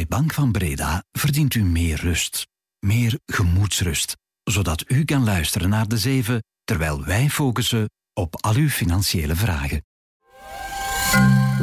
Bij 0.00 0.18
Bank 0.18 0.32
van 0.32 0.52
Breda 0.52 1.04
verdient 1.12 1.54
u 1.54 1.62
meer 1.62 2.00
rust, 2.00 2.46
meer 2.78 3.18
gemoedsrust, 3.26 4.16
zodat 4.42 4.84
u 4.86 5.04
kan 5.04 5.24
luisteren 5.24 5.68
naar 5.68 5.88
de 5.88 5.98
zeven 5.98 6.42
terwijl 6.64 7.04
wij 7.04 7.28
focussen 7.28 7.90
op 8.12 8.36
al 8.44 8.54
uw 8.54 8.68
financiële 8.68 9.34
vragen. 9.34 9.84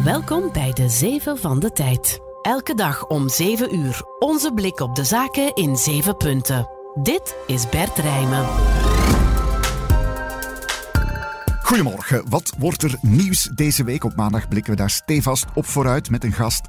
Welkom 0.04 0.52
bij 0.52 0.74
de 0.74 0.90
Zeven 0.90 1.38
van 1.38 1.60
de 1.60 1.72
Tijd. 1.72 2.20
Elke 2.42 2.76
dag 2.76 3.08
om 3.08 3.30
7 3.30 3.76
uur 3.76 4.02
onze 4.20 4.54
blik 4.54 4.80
op 4.80 4.96
de 4.96 5.04
zaken 5.04 5.56
in 5.56 5.76
7 5.76 6.18
punten. 6.18 6.70
Dit 7.04 7.36
is 7.48 7.70
Bert 7.70 7.98
Rijmen. 7.98 8.46
Goedemorgen. 11.68 12.30
Wat 12.30 12.54
wordt 12.58 12.84
er 12.84 12.98
nieuws 13.02 13.44
deze 13.44 13.84
week? 13.84 14.04
Op 14.04 14.16
maandag 14.16 14.48
blikken 14.48 14.72
we 14.72 14.78
daar 14.78 14.90
stevast 14.90 15.46
op 15.54 15.66
vooruit 15.66 16.10
met 16.10 16.24
een 16.24 16.34
gast. 16.34 16.66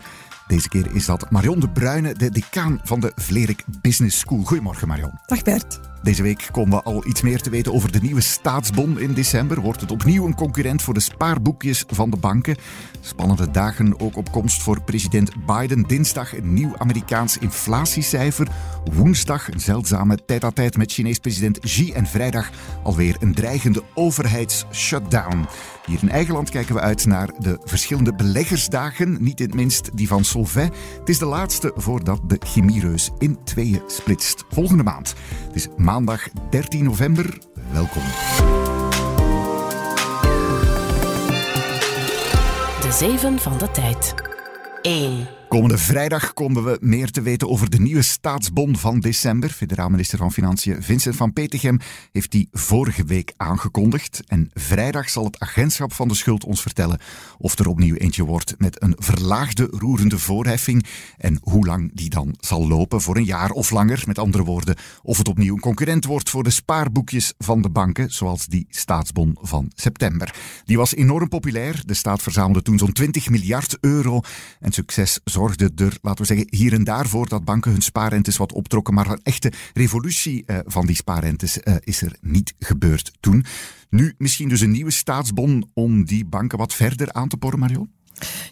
Deze 0.48 0.68
keer 0.68 0.94
is 0.94 1.04
dat 1.04 1.30
Marion 1.30 1.60
de 1.60 1.68
Bruyne, 1.68 2.14
de 2.14 2.30
decaan 2.30 2.80
van 2.84 3.00
de 3.00 3.12
Vlerik 3.14 3.64
Business 3.80 4.18
School. 4.18 4.42
Goedemorgen 4.42 4.88
Marion. 4.88 5.18
Dag 5.26 5.42
Bert. 5.42 5.80
Deze 6.02 6.22
week 6.22 6.48
komen 6.52 6.78
we 6.78 6.84
al 6.84 7.06
iets 7.06 7.22
meer 7.22 7.40
te 7.40 7.50
weten 7.50 7.72
over 7.72 7.92
de 7.92 8.00
nieuwe 8.00 8.20
staatsbon 8.20 9.00
in 9.00 9.12
december. 9.12 9.60
Wordt 9.60 9.80
het 9.80 9.90
opnieuw 9.90 10.26
een 10.26 10.34
concurrent 10.34 10.82
voor 10.82 10.94
de 10.94 11.00
spaarboekjes 11.00 11.84
van 11.86 12.10
de 12.10 12.16
banken? 12.16 12.56
Spannende 13.00 13.50
dagen 13.50 14.00
ook 14.00 14.16
op 14.16 14.32
komst 14.32 14.62
voor 14.62 14.82
president 14.82 15.46
Biden. 15.46 15.82
Dinsdag 15.82 16.36
een 16.36 16.54
nieuw 16.54 16.76
Amerikaans 16.78 17.38
inflatiecijfer. 17.38 18.48
Woensdag 18.92 19.52
een 19.52 19.60
zeldzame 19.60 20.24
tijd-à-tijd 20.24 20.76
met 20.76 20.92
Chinees 20.92 21.18
president 21.18 21.58
Xi. 21.58 21.92
En 21.92 22.06
vrijdag 22.06 22.50
alweer 22.82 23.16
een 23.20 23.34
dreigende 23.34 23.82
overheidsshutdown. 23.94 25.46
Hier 25.88 26.02
in 26.02 26.10
eigen 26.10 26.34
land 26.34 26.50
kijken 26.50 26.74
we 26.74 26.80
uit 26.80 27.06
naar 27.06 27.30
de 27.38 27.58
verschillende 27.64 28.14
beleggersdagen. 28.14 29.16
Niet 29.20 29.40
in 29.40 29.46
het 29.46 29.54
minst 29.54 29.96
die 29.96 30.08
van 30.08 30.24
Solvay. 30.24 30.70
Het 30.98 31.08
is 31.08 31.18
de 31.18 31.26
laatste 31.26 31.72
voordat 31.76 32.20
de 32.26 32.36
chemiereus 32.46 33.10
in 33.18 33.38
tweeën 33.44 33.82
splitst. 33.86 34.44
Volgende 34.50 34.82
maand. 34.82 35.14
Het 35.46 35.56
is 35.56 35.68
maandag 35.76 36.28
13 36.50 36.84
november. 36.84 37.38
Welkom. 37.72 38.02
De 42.80 42.92
Zeven 42.92 43.38
van 43.38 43.58
de 43.58 43.70
Tijd. 43.70 44.14
1. 44.82 45.28
Komende 45.48 45.78
vrijdag 45.78 46.32
komen 46.32 46.64
we 46.64 46.78
meer 46.80 47.10
te 47.10 47.22
weten 47.22 47.48
over 47.48 47.70
de 47.70 47.80
nieuwe 47.80 48.02
staatsbon 48.02 48.76
van 48.76 49.00
december. 49.00 49.50
Federaal 49.50 49.88
minister 49.88 50.18
van 50.18 50.32
Financiën 50.32 50.82
Vincent 50.82 51.16
van 51.16 51.32
Petegem 51.32 51.78
heeft 52.12 52.30
die 52.30 52.48
vorige 52.52 53.04
week 53.04 53.32
aangekondigd. 53.36 54.22
En 54.26 54.50
vrijdag 54.52 55.10
zal 55.10 55.24
het 55.24 55.40
agentschap 55.40 55.92
van 55.92 56.08
de 56.08 56.14
schuld 56.14 56.44
ons 56.44 56.62
vertellen 56.62 57.00
of 57.38 57.58
er 57.58 57.68
opnieuw 57.68 57.94
eentje 57.94 58.24
wordt 58.24 58.54
met 58.58 58.82
een 58.82 58.94
verlaagde 58.98 59.68
roerende 59.70 60.18
voorheffing 60.18 60.86
en 61.16 61.38
hoe 61.42 61.66
lang 61.66 61.90
die 61.94 62.10
dan 62.10 62.34
zal 62.40 62.68
lopen, 62.68 63.00
voor 63.00 63.16
een 63.16 63.24
jaar 63.24 63.50
of 63.50 63.70
langer. 63.70 64.02
Met 64.06 64.18
andere 64.18 64.44
woorden, 64.44 64.76
of 65.02 65.18
het 65.18 65.28
opnieuw 65.28 65.54
een 65.54 65.60
concurrent 65.60 66.04
wordt 66.04 66.30
voor 66.30 66.42
de 66.42 66.50
spaarboekjes 66.50 67.32
van 67.38 67.62
de 67.62 67.70
banken, 67.70 68.10
zoals 68.10 68.46
die 68.46 68.66
staatsbon 68.68 69.36
van 69.40 69.70
september. 69.74 70.34
Die 70.64 70.76
was 70.76 70.94
enorm 70.94 71.28
populair. 71.28 71.82
De 71.86 71.94
staat 71.94 72.22
verzamelde 72.22 72.62
toen 72.62 72.78
zo'n 72.78 72.92
20 72.92 73.28
miljard 73.28 73.78
euro 73.80 74.20
en 74.60 74.72
succes 74.72 75.20
zorgde 75.38 75.70
er, 75.76 75.98
laten 76.02 76.20
we 76.20 76.34
zeggen, 76.34 76.46
hier 76.50 76.72
en 76.72 76.84
daar 76.84 77.06
voor 77.06 77.28
dat 77.28 77.44
banken 77.44 77.72
hun 77.72 77.82
spaarrentes 77.82 78.36
wat 78.36 78.52
optrokken. 78.52 78.94
Maar 78.94 79.10
een 79.10 79.20
echte 79.22 79.52
revolutie 79.74 80.42
uh, 80.46 80.58
van 80.64 80.86
die 80.86 80.96
spaarrentes 80.96 81.58
uh, 81.64 81.74
is 81.80 82.02
er 82.02 82.16
niet 82.20 82.54
gebeurd 82.58 83.12
toen. 83.20 83.44
Nu 83.90 84.14
misschien 84.18 84.48
dus 84.48 84.60
een 84.60 84.70
nieuwe 84.70 84.90
staatsbon 84.90 85.70
om 85.74 86.04
die 86.04 86.24
banken 86.24 86.58
wat 86.58 86.74
verder 86.74 87.12
aan 87.12 87.28
te 87.28 87.36
porren, 87.36 87.58
Marion? 87.58 87.90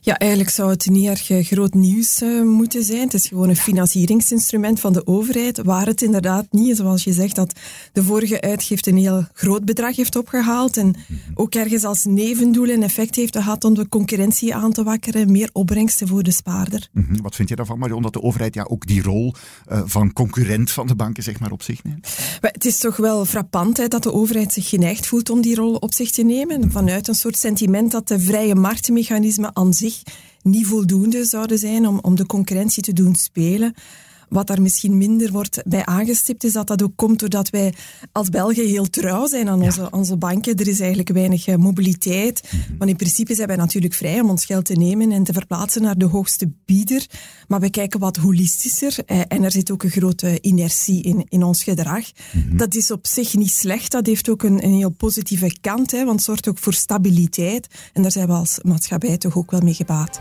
Ja, 0.06 0.18
eigenlijk 0.18 0.50
zou 0.50 0.70
het 0.70 0.86
niet 0.90 1.06
erg 1.06 1.30
eh, 1.30 1.44
groot 1.44 1.74
nieuws 1.74 2.22
uh, 2.22 2.42
moeten 2.42 2.84
zijn. 2.84 3.00
Het 3.00 3.14
is 3.14 3.28
gewoon 3.28 3.48
een 3.48 3.56
financieringsinstrument 3.56 4.80
van 4.80 4.92
de 4.92 5.06
overheid, 5.06 5.62
waar 5.62 5.86
het 5.86 6.02
inderdaad 6.02 6.46
niet, 6.50 6.76
zoals 6.76 7.04
je 7.04 7.12
zegt, 7.12 7.36
dat 7.36 7.52
de 7.92 8.02
vorige 8.02 8.40
uitgifte 8.40 8.90
een 8.90 8.96
heel 8.96 9.24
groot 9.32 9.64
bedrag 9.64 9.96
heeft 9.96 10.16
opgehaald 10.16 10.77
en 10.77 10.94
-hmm. 11.06 11.18
ook 11.34 11.55
ergens 11.55 11.84
als 11.84 12.05
nevendoel 12.05 12.68
een 12.68 12.83
effect 12.83 13.14
heeft 13.14 13.36
gehad 13.36 13.64
om 13.64 13.74
de 13.74 13.89
concurrentie 13.89 14.55
aan 14.55 14.72
te 14.72 14.83
wakkeren, 14.83 15.33
meer 15.33 15.50
opbrengsten 15.52 16.08
voor 16.08 16.22
de 16.22 16.30
spaarder. 16.30 16.89
Mm 16.92 17.06
-hmm. 17.08 17.22
Wat 17.22 17.34
vind 17.34 17.48
je 17.48 17.56
daarvan, 17.56 17.78
Marion, 17.78 18.02
dat 18.02 18.12
de 18.12 18.22
overheid 18.22 18.55
ja 18.55 18.62
ook 18.62 18.86
die 18.86 19.02
rol 19.02 19.34
uh, 19.72 19.83
van 19.84 20.12
concurrent 20.12 20.70
van 20.70 20.86
de 20.86 20.96
banken 20.96 21.22
zeg 21.22 21.40
maar 21.40 21.52
op 21.52 21.62
zich 21.62 21.84
neemt? 21.84 22.18
Maar 22.40 22.50
het 22.52 22.64
is 22.64 22.78
toch 22.78 22.96
wel 22.96 23.24
frappant 23.24 23.77
hè, 23.77 23.89
dat 23.89 24.02
de 24.02 24.12
overheid 24.12 24.52
zich 24.52 24.68
geneigd 24.68 25.06
voelt 25.06 25.30
om 25.30 25.40
die 25.40 25.55
rol 25.55 25.74
op 25.74 25.92
zich 25.92 26.11
te 26.11 26.22
nemen, 26.22 26.70
vanuit 26.70 27.08
een 27.08 27.14
soort 27.14 27.39
sentiment 27.39 27.92
dat 27.92 28.08
de 28.08 28.20
vrije 28.20 28.55
marktmechanismen 28.55 29.56
aan 29.56 29.74
zich 29.74 29.95
niet 30.42 30.67
voldoende 30.67 31.24
zouden 31.24 31.58
zijn 31.58 31.86
om, 31.86 31.98
om 32.02 32.14
de 32.14 32.27
concurrentie 32.27 32.83
te 32.83 32.92
doen 32.92 33.14
spelen. 33.14 33.74
Wat 34.29 34.47
daar 34.47 34.63
misschien 34.63 34.97
minder 34.97 35.31
wordt 35.33 35.63
bij 35.64 35.85
aangestipt, 35.85 36.45
is 36.45 36.53
dat 36.53 36.67
dat 36.67 36.83
ook 36.83 36.97
komt 36.97 37.19
doordat 37.19 37.51
wij 37.51 37.75
als 38.13 38.29
Belgen 38.29 38.67
heel 38.67 38.91
trouw 38.91 39.27
zijn 39.27 39.48
aan 39.48 39.63
onze, 39.63 39.81
ja. 39.81 39.89
onze 39.91 40.17
banken. 40.17 40.57
Er 40.57 40.69
is 40.69 40.81
eigenlijk 40.81 41.09
weinig 41.09 41.47
uh, 41.47 41.57
mobiliteit. 41.57 42.42
-hmm. 42.48 42.79
Want 42.79 42.91
in 42.91 42.97
principe 42.97 43.35
zijn 43.35 43.48
wij 43.48 43.57
natuurlijk 43.57 43.95
vrij 43.95 44.20
om 44.20 44.31
ons 44.31 44.45
geld 44.45 44.64
te 44.64 44.75
nemen 44.75 45.13
en 45.13 45.25
te 45.25 45.33
verplaatsen 45.33 45.83
naar 45.83 45.98
de 45.98 46.05
hoogste 46.05 46.51
bieder. 46.64 47.07
Maar 47.48 47.61
we 47.61 47.70
kijken 47.70 48.01
wat 48.01 48.17
holistischer 48.17 48.95
uh, 49.07 49.20
en 49.29 49.45
er 49.45 49.53
zit 49.53 49.70
ook 49.70 49.83
een 49.83 49.91
grote 49.91 50.39
inertie 50.41 51.03
in, 51.03 51.27
in 51.29 51.43
ons 51.43 51.63
gedrag. 51.63 52.05
Mm 52.33 52.43
-hmm. 52.43 52.57
Dat 52.57 52.75
is 52.75 52.91
op 52.91 53.07
zich 53.07 53.35
niet 53.35 53.51
slecht. 53.51 53.93
Dat 53.93 54.07
heeft 54.07 54.29
ook 54.29 54.43
een, 54.43 54.64
een 54.64 54.75
heel 54.75 54.91
positieve 54.91 55.57
kant, 55.61 55.91
hè, 55.91 56.05
want 56.05 56.17
het 56.17 56.25
zorgt 56.25 56.48
ook 56.48 56.58
voor 56.58 56.75
stabiliteit. 56.75 57.69
En 57.93 58.03
daar 58.03 58.13
zijn 58.13 58.27
we 58.27 58.33
als 58.33 58.58
maatschappij 58.63 59.17
toch 59.17 59.37
ook 59.37 59.51
wel 59.51 59.61
mee 59.61 59.75
gebaat. 59.75 60.20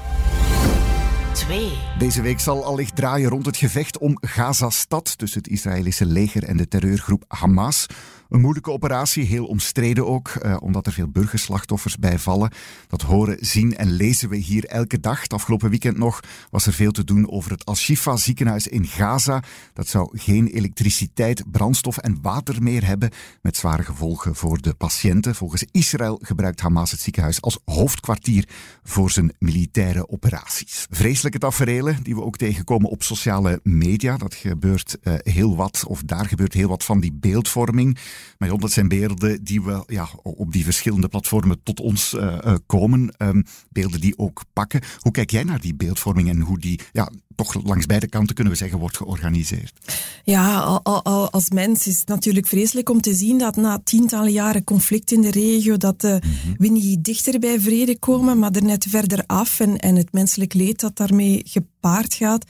2. 1.35 1.72
Deze 1.97 2.22
week 2.22 2.40
zal 2.40 2.63
allicht 2.63 2.96
draaien 2.96 3.29
rond 3.29 3.46
het 3.46 3.57
gevecht 3.57 3.97
om 3.97 4.18
Gaza-stad 4.22 5.18
tussen 5.18 5.41
het 5.41 5.51
Israëlische 5.51 6.06
leger 6.06 6.44
en 6.44 6.57
de 6.57 6.68
terreurgroep 6.68 7.23
Hamas. 7.28 7.85
Een 8.30 8.41
moeilijke 8.41 8.72
operatie, 8.72 9.24
heel 9.24 9.46
omstreden 9.46 10.08
ook, 10.08 10.28
eh, 10.28 10.58
omdat 10.59 10.86
er 10.86 10.91
veel 10.91 11.08
burgerslachtoffers 11.08 11.97
bij 11.97 12.19
vallen. 12.19 12.52
Dat 12.88 13.02
horen, 13.02 13.38
zien 13.40 13.78
en 13.78 13.91
lezen 13.91 14.30
we 14.30 14.36
hier 14.36 14.66
elke 14.66 15.00
dag. 15.00 15.22
Het 15.22 15.34
afgelopen 15.34 15.69
weekend 15.69 15.97
nog 15.97 16.19
was 16.50 16.66
er 16.66 16.74
veel 16.74 16.91
te 16.91 17.03
doen 17.03 17.30
over 17.30 17.52
het 17.52 17.66
Al-Shifa 17.66 18.18
ziekenhuis 18.18 18.68
in 18.68 18.86
Gaza. 18.86 19.44
Dat 19.74 19.88
zou 19.88 20.18
geen 20.18 20.47
elektriciteit, 20.47 21.52
brandstof 21.52 21.97
en 21.97 22.18
water 22.22 22.63
meer 22.63 22.86
hebben, 22.86 23.09
met 23.41 23.58
zware 23.58 23.84
gevolgen 23.84 24.36
voor 24.36 24.62
de 24.62 24.74
patiënten. 24.74 25.36
Volgens 25.36 25.66
Israël 25.72 26.19
gebruikt 26.22 26.62
Hamas 26.62 26.92
het 26.92 27.00
ziekenhuis 27.00 27.42
als 27.42 27.59
hoofdkwartier 27.66 28.47
voor 28.84 29.12
zijn 29.12 29.34
militaire 29.40 30.09
operaties. 30.09 30.86
Vreselijke 30.90 31.40
taferelen 31.40 32.03
die 32.03 32.16
we 32.16 32.24
ook 32.24 32.38
tegenkomen 32.38 32.90
op 32.90 33.03
sociale 33.03 33.59
media. 33.63 34.18
Dat 34.18 34.34
gebeurt 34.34 34.97
uh, 35.03 35.13
heel 35.18 35.56
wat, 35.56 35.84
of 35.88 36.02
daar 36.03 36.25
gebeurt 36.25 36.53
heel 36.53 36.69
wat 36.69 36.84
van 36.84 37.00
die 37.00 37.13
beeldvorming. 37.13 37.97
Maar 38.38 38.50
ja, 38.50 38.58
dat 38.58 38.72
zijn 38.72 38.88
beelden 38.88 39.44
die 39.44 39.62
we 39.62 39.84
ja, 39.88 40.09
op 40.24 40.52
die 40.52 40.64
verschillende 40.64 41.08
platformen 41.08 41.64
tot 41.64 41.80
ons 41.80 42.14
uh, 42.14 42.38
uh, 42.46 42.56
komen. 42.66 43.14
Um, 43.18 43.44
beelden 43.70 44.02
die 44.02 44.18
ook 44.18 44.44
pakken. 44.53 44.81
Hoe 45.00 45.12
kijk 45.12 45.31
jij 45.31 45.44
naar 45.44 45.62
die 45.62 45.76
beeldvorming 45.76 46.30
en 46.30 46.40
hoe 46.40 46.59
die 46.59 46.80
ja, 46.92 47.12
toch 47.35 47.63
langs 47.63 47.85
beide 47.85 48.07
kanten 48.07 48.35
kunnen 48.35 48.53
we 48.53 48.59
zeggen 48.59 48.79
wordt 48.79 48.97
georganiseerd? 48.97 49.73
Ja, 50.23 50.59
al, 50.59 51.03
al, 51.03 51.31
als 51.31 51.50
mens 51.50 51.88
is 51.88 52.00
het 52.00 52.07
natuurlijk 52.07 52.47
vreselijk 52.47 52.90
om 52.90 53.01
te 53.01 53.13
zien 53.13 53.38
dat 53.38 53.56
na 53.56 53.81
tientallen 53.84 54.31
jaren 54.31 54.63
conflict 54.63 55.12
in 55.12 55.22
de 55.22 55.31
regio 55.31 55.78
dat 55.78 56.03
uh, 56.03 56.12
mm-hmm. 56.12 56.56
we 56.57 56.68
niet 56.68 57.03
dichter 57.03 57.40
bij 57.40 57.59
vrede 57.59 58.00
komen, 58.00 58.40
maar 58.40 58.51
er 58.51 58.63
net 58.63 58.85
verder 58.90 59.24
af 59.25 59.59
en, 59.59 59.78
en 59.78 59.95
het 59.95 60.12
menselijk 60.12 60.53
leed 60.53 60.79
dat 60.79 60.97
daarmee 60.97 61.41
gepaard 61.45 62.13
gaat. 62.13 62.45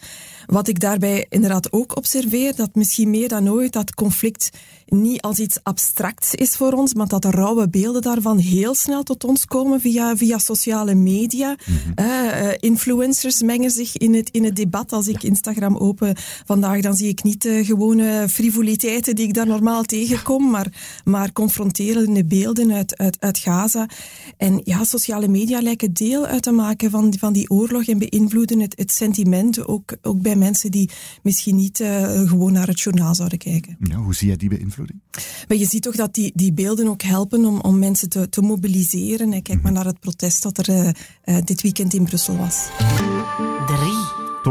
Wat 0.46 0.68
ik 0.68 0.80
daarbij 0.80 1.26
inderdaad 1.30 1.72
ook 1.72 1.98
observeer, 1.98 2.56
dat 2.56 2.76
misschien 2.76 3.10
meer 3.10 3.28
dan 3.28 3.50
ooit 3.50 3.74
dat 3.74 3.94
conflict 3.94 4.50
niet 4.86 5.22
als 5.22 5.40
iets 5.40 5.60
abstracts 5.64 6.36
is 6.36 6.56
voor 6.56 6.72
ons, 6.72 6.94
maar 6.94 7.08
dat 7.08 7.22
de 7.22 7.30
rauwe 7.30 7.70
beelden 7.70 8.02
daarvan 8.02 8.38
heel 8.38 8.76
snel 8.76 9.04
tot 9.04 9.24
ons 9.24 9.46
komen 9.46 9.82
via, 9.82 10.18
via 10.18 10.38
sociale 10.38 10.96
media. 10.96 11.56
Mm-hmm. 11.66 11.94
Uh, 12.06 12.50
influencers 12.60 13.42
mengen 13.42 13.72
zich 13.72 13.98
in 13.98 14.14
het, 14.14 14.30
in 14.30 14.44
het 14.44 14.56
debat. 14.56 14.75
Als 14.76 15.08
ik 15.08 15.24
Instagram 15.24 15.78
open 15.78 16.16
vandaag, 16.46 16.82
dan 16.82 16.96
zie 16.96 17.08
ik 17.08 17.24
niet 17.24 17.42
de 17.42 17.66
gewone 17.66 18.26
frivoliteiten 18.30 19.16
die 19.16 19.28
ik 19.28 19.34
daar 19.34 19.48
normaal 19.48 19.84
tegenkom, 19.84 20.50
maar, 20.50 20.68
maar 21.06 21.32
confronterende 21.32 22.26
beelden 22.26 22.72
uit, 22.72 22.98
uit, 22.98 23.18
uit 23.20 23.38
Gaza. 23.38 23.90
En 24.38 24.62
ja, 24.64 24.84
sociale 24.84 25.28
media 25.28 25.62
lijken 25.62 25.94
deel 25.94 26.26
uit 26.26 26.44
te 26.44 26.52
maken 26.52 26.90
van, 26.92 27.14
van 27.20 27.34
die 27.34 27.50
oorlog 27.50 27.84
en 27.86 27.98
beïnvloeden 27.98 28.60
het, 28.60 28.78
het 28.78 28.92
sentiment 28.92 29.68
ook, 29.68 29.96
ook 30.02 30.22
bij 30.22 30.36
mensen 30.36 30.72
die 30.72 30.90
misschien 31.24 31.56
niet 31.56 31.80
uh, 31.80 32.30
gewoon 32.30 32.52
naar 32.52 32.68
het 32.68 32.80
journaal 32.80 33.16
zouden 33.16 33.38
kijken. 33.38 33.78
Ja, 33.80 33.96
hoe 33.96 34.16
zie 34.16 34.30
je 34.30 34.38
die 34.38 34.50
beïnvloeding? 34.50 35.00
Maar 35.48 35.58
je 35.58 35.66
ziet 35.66 35.82
toch 35.82 35.96
dat 35.96 36.14
die, 36.14 36.32
die 36.36 36.54
beelden 36.54 36.88
ook 36.88 37.02
helpen 37.02 37.46
om, 37.46 37.60
om 37.60 37.80
mensen 37.80 38.10
te, 38.10 38.30
te 38.30 38.42
mobiliseren. 38.42 39.34
En 39.34 39.42
kijk 39.42 39.62
maar 39.62 39.72
naar 39.72 39.86
het 39.86 40.00
protest 40.00 40.44
dat 40.44 40.58
er 40.58 40.70
uh, 40.70 40.90
uh, 41.26 41.38
dit 41.44 41.62
weekend 41.62 41.94
in 41.94 42.04
Brussel 42.04 42.38
was. 42.38 42.68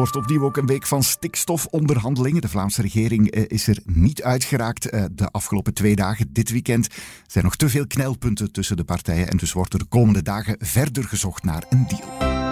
3. 0.05 0.15
Het 0.15 0.15
wordt 0.15 0.17
opnieuw 0.17 0.45
ook 0.45 0.57
een 0.57 0.67
week 0.67 0.87
van 0.87 1.03
stikstofonderhandelingen. 1.03 2.41
De 2.41 2.49
Vlaamse 2.49 2.83
regering 2.83 3.37
uh, 3.37 3.45
is 3.47 3.67
er 3.67 3.79
niet 3.85 4.23
uitgeraakt 4.23 4.95
uh, 4.95 5.05
de 5.13 5.31
afgelopen 5.31 5.75
twee 5.75 5.97
dagen. 5.97 6.33
Dit 6.33 6.51
weekend 6.51 6.89
zijn 7.27 7.45
nog 7.45 7.57
te 7.57 7.69
veel 7.69 7.87
knelpunten 7.87 8.53
tussen 8.53 8.77
de 8.77 8.85
partijen 8.85 9.29
en 9.29 9.37
dus 9.37 9.53
wordt 9.53 9.73
er 9.73 9.79
de 9.79 9.85
komende 9.85 10.23
dagen 10.23 10.57
verder 10.59 11.05
gezocht 11.05 11.45
naar 11.45 11.65
een 11.71 11.87
deal. 11.89 12.44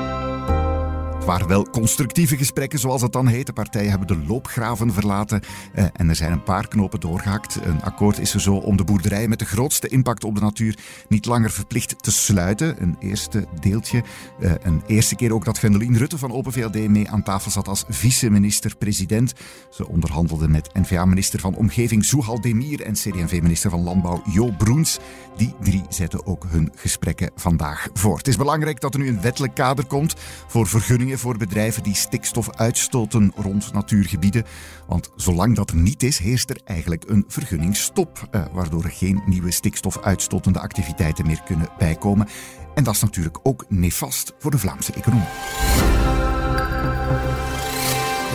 Waren 1.26 1.48
wel 1.48 1.70
constructieve 1.70 2.36
gesprekken, 2.36 2.78
zoals 2.78 3.02
het 3.02 3.12
dan 3.12 3.26
heet. 3.26 3.46
De 3.46 3.52
partijen 3.52 3.90
hebben 3.90 4.06
de 4.06 4.26
loopgraven 4.26 4.92
verlaten 4.92 5.42
eh, 5.74 5.84
en 5.92 6.08
er 6.08 6.16
zijn 6.16 6.32
een 6.32 6.42
paar 6.42 6.68
knopen 6.68 7.00
doorgehakt. 7.00 7.58
Een 7.64 7.82
akkoord 7.82 8.18
is 8.18 8.34
er 8.34 8.40
zo 8.40 8.54
om 8.54 8.76
de 8.76 8.84
boerderijen 8.84 9.28
met 9.28 9.38
de 9.38 9.44
grootste 9.44 9.88
impact 9.88 10.24
op 10.24 10.34
de 10.34 10.40
natuur 10.40 10.78
niet 11.08 11.26
langer 11.26 11.50
verplicht 11.50 12.02
te 12.02 12.12
sluiten. 12.12 12.82
Een 12.82 12.96
eerste 12.98 13.46
deeltje. 13.60 14.02
Eh, 14.40 14.52
een 14.62 14.82
eerste 14.86 15.16
keer 15.16 15.34
ook 15.34 15.44
dat 15.44 15.58
Gwendoline 15.58 15.98
Rutte 15.98 16.18
van 16.18 16.32
Open 16.32 16.52
VLD 16.52 16.88
mee 16.88 17.10
aan 17.10 17.22
tafel 17.22 17.50
zat 17.50 17.68
als 17.68 17.84
vice-minister-president. 17.88 19.32
Ze 19.70 19.88
onderhandelde 19.88 20.48
met 20.48 20.74
NVA-minister 20.74 21.40
van 21.40 21.54
Omgeving 21.54 22.04
Zuhal 22.04 22.40
Demir 22.40 22.82
en 22.82 22.92
CD&V-minister 22.92 23.70
van 23.70 23.82
Landbouw 23.82 24.22
Jo 24.30 24.50
Broens. 24.58 24.98
Die 25.36 25.54
drie 25.60 25.82
zetten 25.88 26.26
ook 26.26 26.46
hun 26.48 26.72
gesprekken 26.74 27.30
vandaag 27.34 27.88
voor. 27.92 28.16
Het 28.16 28.28
is 28.28 28.36
belangrijk 28.36 28.80
dat 28.80 28.94
er 28.94 29.00
nu 29.00 29.08
een 29.08 29.20
wettelijk 29.20 29.54
kader 29.54 29.84
komt 29.84 30.14
voor 30.46 30.66
vergunningen 30.66 31.11
voor 31.18 31.36
bedrijven 31.36 31.82
die 31.82 31.94
stikstof 31.94 32.56
uitstoten 32.56 33.32
rond 33.36 33.72
natuurgebieden. 33.72 34.44
Want 34.86 35.10
zolang 35.16 35.56
dat 35.56 35.72
niet 35.72 36.02
is, 36.02 36.18
heerst 36.18 36.50
er 36.50 36.60
eigenlijk 36.64 37.04
een 37.06 37.24
vergunningsstop, 37.28 38.28
eh, 38.30 38.44
waardoor 38.52 38.84
er 38.84 38.90
geen 38.90 39.22
nieuwe 39.26 39.50
stikstofuitstotende 39.50 40.60
activiteiten 40.60 41.26
meer 41.26 41.42
kunnen 41.44 41.68
bijkomen. 41.78 42.28
En 42.74 42.84
dat 42.84 42.94
is 42.94 43.02
natuurlijk 43.02 43.38
ook 43.42 43.64
nefast 43.68 44.32
voor 44.38 44.50
de 44.50 44.58
Vlaamse 44.58 44.92
economie. 44.92 45.28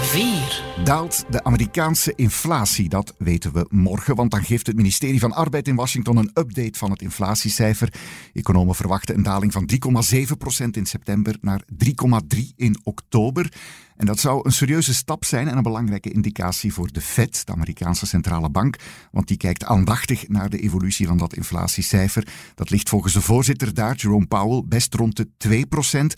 4. 0.08 0.64
Daalt 0.84 1.26
de 1.30 1.44
Amerikaanse 1.44 2.14
inflatie? 2.16 2.90
Dat 2.90 3.14
weten 3.18 3.54
we 3.54 3.66
morgen, 3.70 4.16
want 4.16 4.32
dan 4.32 4.44
geeft 4.44 4.68
het 4.68 4.76
ministerie 4.76 5.20
van 5.20 5.34
Arbeid 5.34 5.68
in 5.68 5.76
Washington 5.76 6.18
een 6.18 6.32
update 6.34 6.78
van 6.78 6.92
het 6.92 7.02
inflatiecijfer. 7.02 7.94
Economen 8.34 8.76
verwachten 8.76 9.16
een 9.16 9.24
daling 9.24 9.54
van 9.54 9.70
3,7% 10.64 10.70
in 10.72 10.86
september 10.86 11.38
naar 11.42 11.62
3,3% 11.84 12.40
in 12.56 12.80
oktober. 12.84 13.52
En 13.98 14.06
dat 14.06 14.20
zou 14.20 14.42
een 14.44 14.52
serieuze 14.52 14.94
stap 14.94 15.26
zijn 15.26 15.48
en 15.48 15.58
een 15.58 15.64
belangrijke 15.64 16.12
indicatie 16.12 16.74
voor 16.74 16.92
de 16.92 17.02
Fed, 17.02 17.46
de 17.46 17.52
Amerikaanse 17.52 18.06
centrale 18.06 18.50
bank, 18.50 18.76
want 19.12 19.28
die 19.28 19.38
kijkt 19.38 19.66
aandachtig 19.66 20.28
naar 20.28 20.50
de 20.50 20.60
evolutie 20.60 21.08
van 21.08 21.18
dat 21.18 21.34
inflatiecijfer. 21.34 22.28
Dat 22.56 22.70
ligt 22.70 22.90
volgens 22.90 23.14
de 23.14 23.22
voorzitter 23.22 23.74
daar, 23.74 23.96
Jerome 23.96 24.26
Powell, 24.26 24.64
best 24.66 24.94
rond 24.94 25.16
de 25.16 25.28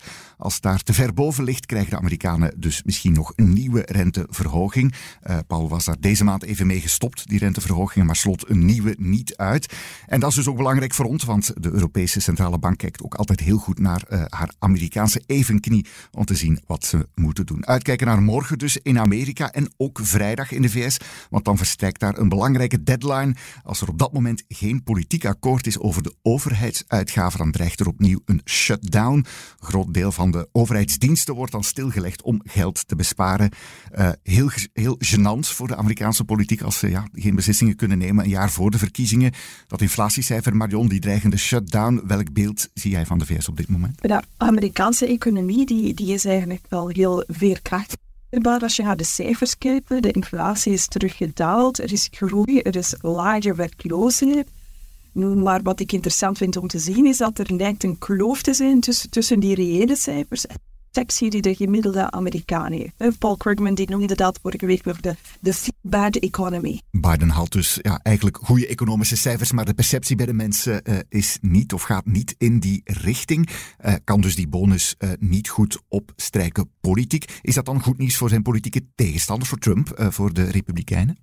2%. 0.00 0.04
Als 0.38 0.60
daar 0.60 0.82
te 0.82 0.92
ver 0.92 1.14
boven 1.14 1.44
ligt, 1.44 1.66
krijgen 1.66 1.90
de 1.90 1.96
Amerikanen 1.96 2.54
dus 2.56 2.82
misschien 2.82 3.12
nog 3.12 3.32
een 3.36 3.52
nieuwe 3.52 3.82
renteverhoging. 3.86 4.94
Uh, 5.30 5.38
Powell 5.46 5.68
was 5.68 5.84
daar 5.84 6.00
deze 6.00 6.24
maand 6.24 6.42
even 6.42 6.66
mee 6.66 6.80
gestopt, 6.80 7.28
die 7.28 7.38
renteverhogingen, 7.38 8.06
maar 8.06 8.16
slot 8.16 8.50
een 8.50 8.64
nieuwe 8.64 8.94
niet 8.98 9.36
uit. 9.36 9.74
En 10.06 10.20
dat 10.20 10.30
is 10.30 10.36
dus 10.36 10.48
ook 10.48 10.56
belangrijk 10.56 10.94
voor 10.94 11.04
ons, 11.04 11.24
want 11.24 11.52
de 11.62 11.70
Europese 11.70 12.20
centrale 12.20 12.58
bank 12.58 12.78
kijkt 12.78 13.02
ook 13.02 13.14
altijd 13.14 13.40
heel 13.40 13.58
goed 13.58 13.78
naar 13.78 14.02
uh, 14.10 14.22
haar 14.28 14.52
Amerikaanse 14.58 15.22
evenknie 15.26 15.86
om 16.12 16.24
te 16.24 16.34
zien 16.34 16.60
wat 16.66 16.84
ze 16.84 17.08
moeten 17.14 17.46
doen. 17.46 17.66
Uitkijken 17.70 18.06
naar 18.06 18.22
morgen 18.22 18.58
dus 18.58 18.78
in 18.82 18.98
Amerika 18.98 19.50
en 19.50 19.72
ook 19.76 20.00
vrijdag 20.02 20.52
in 20.52 20.62
de 20.62 20.68
VS, 20.70 20.96
want 21.28 21.44
dan 21.44 21.56
verstrijkt 21.56 22.00
daar 22.00 22.18
een 22.18 22.28
belangrijke 22.28 22.82
deadline. 22.82 23.34
Als 23.64 23.80
er 23.80 23.88
op 23.88 23.98
dat 23.98 24.12
moment 24.12 24.44
geen 24.48 24.82
politiek 24.82 25.24
akkoord 25.24 25.66
is 25.66 25.78
over 25.78 26.02
de 26.02 26.14
overheidsuitgaven, 26.22 27.38
dan 27.38 27.50
dreigt 27.50 27.80
er 27.80 27.86
opnieuw 27.86 28.20
een 28.24 28.40
shutdown. 28.44 29.16
Een 29.16 29.26
groot 29.60 29.94
deel 29.94 30.12
van 30.12 30.30
de 30.30 30.48
overheidsdiensten 30.52 31.34
wordt 31.34 31.52
dan 31.52 31.64
stilgelegd 31.64 32.22
om 32.22 32.40
geld 32.44 32.88
te 32.88 32.96
besparen. 32.96 33.50
Uh, 33.98 34.10
heel, 34.22 34.50
heel 34.72 34.98
gênant 34.98 35.46
voor 35.46 35.68
de 35.68 35.76
Amerikaanse 35.76 36.24
politiek 36.24 36.62
als 36.62 36.78
ze 36.78 36.90
ja, 36.90 37.08
geen 37.12 37.34
beslissingen 37.34 37.76
kunnen 37.76 37.98
nemen 37.98 38.24
een 38.24 38.30
jaar 38.30 38.50
voor 38.50 38.70
de 38.70 38.78
verkiezingen. 38.78 39.32
Dat 39.66 39.80
inflatiecijfer, 39.80 40.56
Marion, 40.56 40.88
die 40.88 41.00
dreigende 41.00 41.36
shutdown, 41.36 42.02
welk 42.06 42.32
beeld 42.32 42.68
zie 42.74 42.90
jij 42.90 43.06
van 43.06 43.18
de 43.18 43.26
VS 43.26 43.48
op 43.48 43.56
dit 43.56 43.68
moment? 43.68 44.02
De 44.02 44.22
Amerikaanse 44.36 45.06
economie 45.06 45.66
die, 45.66 45.94
die 45.94 46.12
is 46.12 46.24
eigenlijk 46.24 46.64
wel 46.68 46.88
heel 46.88 47.24
als 48.62 48.76
je 48.76 48.82
naar 48.82 48.96
de 48.96 49.04
cijfers 49.04 49.58
kijkt, 49.58 49.88
de 49.88 50.10
inflatie 50.10 50.72
is 50.72 50.88
teruggedaald, 50.88 51.78
er 51.78 51.92
is 51.92 52.08
groei, 52.10 52.60
er 52.60 52.76
is 52.76 52.94
lage 53.00 53.54
werkloosheid. 53.54 54.48
Maar 55.12 55.62
wat 55.62 55.80
ik 55.80 55.92
interessant 55.92 56.38
vind 56.38 56.56
om 56.56 56.68
te 56.68 56.78
zien 56.78 57.06
is 57.06 57.16
dat 57.16 57.38
er 57.38 57.54
lijkt 57.54 57.84
een 57.84 57.98
kloof 57.98 58.42
te 58.42 58.54
zijn 58.54 58.80
tussen, 58.80 59.10
tussen 59.10 59.40
die 59.40 59.54
reële 59.54 59.96
cijfers 59.96 60.44
sectie 60.90 61.30
die 61.30 61.42
de 61.42 61.54
gemiddelde 61.54 62.10
Amerikaan 62.10 62.72
heeft. 62.72 63.18
Paul 63.18 63.36
Krugman 63.36 63.74
die 63.74 63.90
noemde 63.90 64.14
dat 64.14 64.38
vorige 64.42 64.66
week 64.66 64.84
weer 64.84 65.00
de, 65.00 65.14
de 65.40 65.54
bad 65.80 66.16
economy. 66.16 66.80
Biden 66.90 67.28
haalt 67.28 67.52
dus 67.52 67.78
ja, 67.82 68.00
eigenlijk 68.02 68.36
goede 68.42 68.66
economische 68.66 69.16
cijfers, 69.16 69.52
maar 69.52 69.64
de 69.64 69.74
perceptie 69.74 70.16
bij 70.16 70.26
de 70.26 70.32
mensen 70.32 70.82
uh, 70.84 70.98
is 71.08 71.38
niet 71.40 71.72
of 71.72 71.82
gaat 71.82 72.06
niet 72.06 72.34
in 72.38 72.58
die 72.58 72.80
richting. 72.84 73.48
Uh, 73.84 73.94
kan 74.04 74.20
dus 74.20 74.34
die 74.34 74.48
bonus 74.48 74.94
uh, 74.98 75.10
niet 75.18 75.48
goed 75.48 75.80
opstrijken 75.88 76.70
politiek. 76.80 77.38
Is 77.42 77.54
dat 77.54 77.64
dan 77.64 77.82
goed 77.82 77.98
nieuws 77.98 78.16
voor 78.16 78.28
zijn 78.28 78.42
politieke 78.42 78.82
tegenstanders, 78.94 79.48
voor 79.48 79.58
Trump, 79.58 80.06
voor 80.08 80.32
de 80.32 80.44
Republikeinen? 80.44 81.16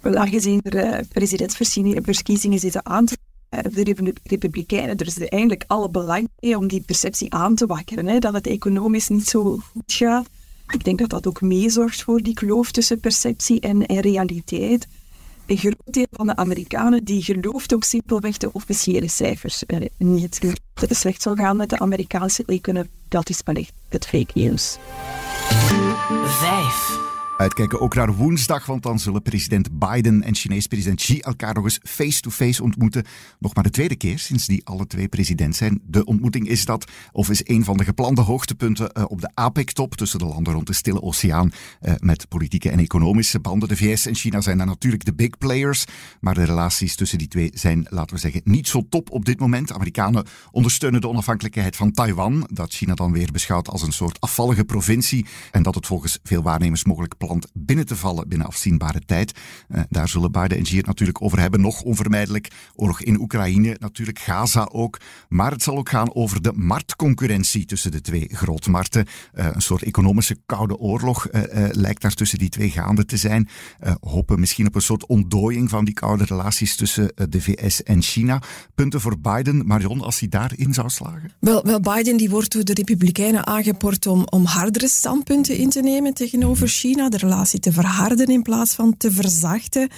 Wel, 0.00 0.16
aangezien 0.16 0.62
er 0.62 1.06
presidentsverkiezingen 1.06 2.58
zitten 2.58 2.86
aan 2.86 3.04
te 3.04 3.16
de 3.60 4.14
Republikeinen, 4.22 4.96
er 4.96 5.06
is 5.06 5.18
eigenlijk 5.18 5.64
alle 5.66 5.90
belang 5.90 6.28
om 6.40 6.68
die 6.68 6.80
perceptie 6.80 7.34
aan 7.34 7.54
te 7.54 7.66
wakkeren, 7.66 8.06
hè, 8.06 8.18
dat 8.18 8.32
het 8.32 8.46
economisch 8.46 9.08
niet 9.08 9.28
zo 9.28 9.58
goed 9.72 9.92
gaat. 9.92 10.26
Ik 10.68 10.84
denk 10.84 10.98
dat 10.98 11.10
dat 11.10 11.26
ook 11.26 11.40
meezorgt 11.40 12.02
voor 12.02 12.20
die 12.20 12.34
kloof 12.34 12.70
tussen 12.70 13.00
perceptie 13.00 13.60
en, 13.60 13.84
realiteit. 13.84 14.88
Een 15.46 15.56
groot 15.56 15.76
deel 15.84 16.06
van 16.10 16.26
de 16.26 16.36
Amerikanen 16.36 17.04
die 17.04 17.22
gelooft 17.22 17.74
ook 17.74 17.84
simpelweg 17.84 18.36
de 18.36 18.52
officiële 18.52 19.08
cijfers 19.08 19.66
eh, 19.66 19.78
niet. 19.98 20.40
Dat 20.74 20.88
het 20.88 20.98
slecht 20.98 21.22
zal 21.22 21.34
gaan 21.34 21.56
met 21.56 21.70
de 21.70 21.78
Amerikaanse 21.78 22.42
economie, 22.46 22.90
dat 23.08 23.28
is 23.28 23.40
echt 23.42 23.72
het 23.88 24.06
fake 24.06 24.30
news. 24.34 24.78
Vijf. 26.24 27.00
Uitkijken 27.36 27.80
ook 27.80 27.94
naar 27.94 28.14
woensdag, 28.14 28.66
want 28.66 28.82
dan 28.82 28.98
zullen 28.98 29.22
president 29.22 29.78
Biden 29.78 30.22
en 30.22 30.34
Chinees 30.34 30.66
president 30.66 31.00
Xi 31.00 31.18
elkaar 31.18 31.54
nog 31.54 31.64
eens 31.64 31.80
face-to-face 31.82 32.62
ontmoeten. 32.62 33.04
Nog 33.38 33.54
maar 33.54 33.64
de 33.64 33.70
tweede 33.70 33.96
keer 33.96 34.18
sinds 34.18 34.46
die 34.46 34.60
alle 34.64 34.86
twee 34.86 35.08
president 35.08 35.56
zijn. 35.56 35.80
De 35.86 36.04
ontmoeting 36.04 36.48
is 36.48 36.64
dat, 36.64 36.90
of 37.12 37.30
is 37.30 37.40
een 37.44 37.64
van 37.64 37.76
de 37.76 37.84
geplande 37.84 38.20
hoogtepunten 38.20 38.90
uh, 38.98 39.04
op 39.06 39.20
de 39.20 39.30
APEC-top 39.34 39.94
tussen 39.94 40.18
de 40.18 40.24
landen 40.24 40.52
rond 40.52 40.66
de 40.66 40.72
Stille 40.72 41.02
Oceaan. 41.02 41.52
Uh, 41.82 41.94
met 41.98 42.28
politieke 42.28 42.70
en 42.70 42.78
economische 42.78 43.40
banden. 43.40 43.68
De 43.68 43.76
VS 43.76 44.06
en 44.06 44.14
China 44.14 44.40
zijn 44.40 44.58
daar 44.58 44.66
natuurlijk 44.66 45.04
de 45.04 45.14
big 45.14 45.38
players. 45.38 45.84
Maar 46.20 46.34
de 46.34 46.44
relaties 46.44 46.96
tussen 46.96 47.18
die 47.18 47.28
twee 47.28 47.50
zijn, 47.54 47.86
laten 47.90 48.14
we 48.14 48.20
zeggen, 48.20 48.40
niet 48.44 48.68
zo 48.68 48.86
top 48.88 49.10
op 49.10 49.24
dit 49.24 49.40
moment. 49.40 49.72
Amerikanen 49.72 50.26
ondersteunen 50.50 51.00
de 51.00 51.08
onafhankelijkheid 51.08 51.76
van 51.76 51.92
Taiwan. 51.92 52.48
Dat 52.52 52.72
China 52.72 52.94
dan 52.94 53.12
weer 53.12 53.32
beschouwt 53.32 53.68
als 53.68 53.82
een 53.82 53.92
soort 53.92 54.20
afvallige 54.20 54.64
provincie. 54.64 55.26
En 55.50 55.62
dat 55.62 55.74
het 55.74 55.86
volgens 55.86 56.18
veel 56.22 56.42
waarnemers 56.42 56.84
mogelijk 56.84 57.18
plant 57.26 57.46
binnen 57.52 57.86
te 57.86 57.96
vallen 57.96 58.28
binnen 58.28 58.46
afzienbare 58.46 59.00
tijd. 59.06 59.32
Uh, 59.68 59.80
daar 59.88 60.08
zullen 60.08 60.32
Biden 60.32 60.56
en 60.56 60.62
Xi 60.62 60.76
het 60.76 60.86
natuurlijk 60.86 61.22
over 61.22 61.40
hebben. 61.40 61.60
Nog 61.60 61.82
onvermijdelijk 61.82 62.50
oorlog 62.74 63.02
in 63.02 63.20
Oekraïne, 63.20 63.76
natuurlijk 63.78 64.18
Gaza 64.18 64.68
ook. 64.72 65.00
Maar 65.28 65.50
het 65.50 65.62
zal 65.62 65.76
ook 65.76 65.88
gaan 65.88 66.14
over 66.14 66.42
de 66.42 66.52
marktconcurrentie 66.52 67.64
tussen 67.64 67.90
de 67.90 68.00
twee 68.00 68.28
grootmarkten. 68.32 69.06
Uh, 69.34 69.46
een 69.52 69.62
soort 69.62 69.82
economische 69.82 70.36
koude 70.46 70.78
oorlog 70.78 71.28
uh, 71.32 71.42
lijkt 71.70 72.02
daar 72.02 72.14
tussen 72.14 72.38
die 72.38 72.48
twee 72.48 72.70
gaande 72.70 73.04
te 73.04 73.16
zijn. 73.16 73.48
hopen 74.00 74.40
misschien 74.40 74.66
op 74.66 74.74
een 74.74 74.82
soort 74.82 75.06
ontdooiing 75.06 75.70
van 75.70 75.84
die 75.84 75.94
koude 75.94 76.24
relaties 76.24 76.76
tussen 76.76 77.12
de 77.28 77.40
VS 77.40 77.82
en 77.82 78.02
China. 78.02 78.42
Punten 78.74 79.00
voor 79.00 79.18
Biden, 79.18 79.66
Marion, 79.66 80.00
als 80.00 80.20
hij 80.20 80.28
daarin 80.28 80.74
zou 80.74 80.88
slagen? 80.88 81.32
Wel, 81.40 81.62
wel 81.64 81.80
Biden 81.80 82.16
die 82.16 82.30
wordt 82.30 82.52
door 82.52 82.64
de 82.64 82.74
Republikeinen 82.74 83.46
aangeport 83.46 84.06
om, 84.06 84.24
om 84.30 84.44
hardere 84.44 84.88
standpunten 84.88 85.56
in 85.56 85.70
te 85.70 85.80
nemen 85.80 86.14
tegenover 86.14 86.68
China. 86.68 87.08
De 87.12 87.18
relatie 87.18 87.60
te 87.60 87.72
verharden 87.72 88.26
in 88.26 88.42
plaats 88.42 88.74
van 88.74 88.96
te 88.96 89.10
verzachten. 89.10 89.88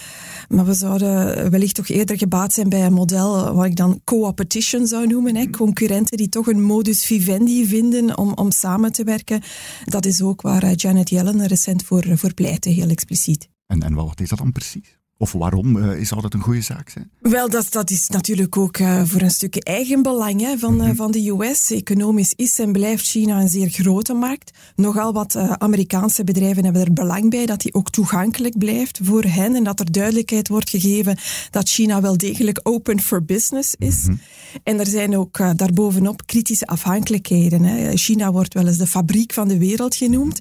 Maar 0.49 0.65
we 0.65 0.75
zouden 0.75 1.51
wellicht 1.51 1.75
toch 1.75 1.89
eerder 1.89 2.19
gebaat 2.19 2.53
zijn 2.53 2.69
bij 2.69 2.87
een 2.87 2.93
model 2.93 3.55
wat 3.55 3.65
ik 3.65 3.77
dan 3.77 4.01
co-opetition 4.05 4.87
zou 4.87 5.07
noemen. 5.07 5.37
Hè. 5.37 5.43
Mhm. 5.43 5.51
Concurrenten 5.51 6.17
die 6.17 6.29
toch 6.29 6.47
een 6.47 6.63
modus 6.63 7.05
vivendi 7.05 7.67
vinden 7.67 8.19
om, 8.19 8.33
om 8.33 8.51
samen 8.51 8.93
te 8.93 9.05
werken. 9.05 9.43
Dat 9.85 10.07
is 10.07 10.23
ook 10.23 10.41
waar 10.41 10.63
eh, 10.63 10.75
Janet 10.75 11.11
Yellen 11.11 11.47
recent 11.47 11.85
voor, 11.85 12.05
voor 12.19 12.35
pleitte, 12.35 12.69
heel 12.69 12.89
expliciet. 12.89 13.49
En, 13.67 13.83
en 13.83 13.95
wat 13.95 14.21
is 14.21 14.29
dat 14.29 14.39
dan 14.39 14.53
precies? 14.53 14.99
Of 15.19 15.33
waarom 15.33 15.77
uh, 15.77 16.05
zou 16.05 16.21
dat 16.21 16.35
een 16.35 16.41
goede 16.41 16.61
zaak 16.61 16.89
zijn? 16.89 17.11
Wel, 17.21 17.49
dat, 17.49 17.67
dat 17.73 17.91
is 17.91 18.09
natuurlijk 18.09 18.57
ook 18.57 18.79
uh, 18.79 19.03
voor 19.05 19.21
een 19.21 19.31
stukje 19.31 19.63
eigenbelang 19.63 20.41
hè, 20.41 20.59
van, 20.59 20.85
uh, 20.85 20.91
van 20.95 21.11
de 21.11 21.31
US. 21.31 21.71
Economisch 21.71 22.33
is 22.37 22.59
en 22.59 22.73
blijft 22.73 23.07
China 23.07 23.41
een 23.41 23.49
zeer 23.49 23.69
grote 23.69 24.15
markt. 24.15 24.59
Nogal 24.77 25.13
wat 25.13 25.37
Amerikaanse 25.37 26.25
bedrijven 26.25 26.65
hebben 26.65 26.83
er 26.83 26.93
belang 26.93 27.31
bij 27.31 27.47
dat 27.47 27.61
die 27.61 27.75
ook 27.75 27.91
toegankelijk 27.91 28.59
blijft 28.59 29.01
voor 29.03 29.25
hen 29.25 29.55
en 29.55 29.65
dat 29.65 29.81
er 29.81 29.93
duidelijkheid 29.93 30.49
wordt 30.49 30.71
gegeven 30.71 31.19
dat 31.51 31.69
China 31.69 32.01
wel 32.01 32.17
degelijk 32.17 32.61
open 32.63 33.01
for 33.01 33.25
business 33.25 33.75
is. 33.79 34.03
Mm 34.03 34.07
-hmm. 34.07 34.21
En 34.63 34.79
er 34.79 34.87
zijn 34.87 35.17
ook 35.17 35.39
daarbovenop 35.57 36.27
kritische 36.27 36.67
afhankelijkheden. 36.67 37.63
Hè. 37.63 37.97
China 37.97 38.33
wordt 38.33 38.55
wel 38.55 38.67
eens 38.67 38.79
de 38.79 38.87
fabriek 38.87 39.33
van 39.33 39.49
de 39.49 39.59
wereld 39.59 39.95
genoemd. 39.95 40.41